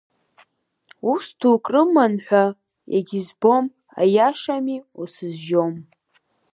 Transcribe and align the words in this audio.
Ус 1.11 1.25
дук 1.39 1.63
рыман 1.73 2.13
ҳәа 2.25 2.43
егьызбом, 2.95 3.65
аиашами 4.01 4.77
усызжьом. 5.01 5.73